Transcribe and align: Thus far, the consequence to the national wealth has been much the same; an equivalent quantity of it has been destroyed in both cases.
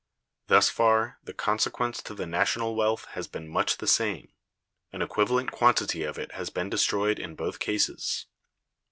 Thus 0.47 0.67
far, 0.67 1.19
the 1.23 1.31
consequence 1.31 2.01
to 2.01 2.15
the 2.15 2.25
national 2.25 2.73
wealth 2.75 3.05
has 3.11 3.27
been 3.27 3.47
much 3.47 3.77
the 3.77 3.85
same; 3.85 4.33
an 4.91 5.03
equivalent 5.03 5.51
quantity 5.51 6.01
of 6.01 6.17
it 6.17 6.31
has 6.31 6.49
been 6.49 6.71
destroyed 6.71 7.19
in 7.19 7.35
both 7.35 7.59
cases. 7.59 8.25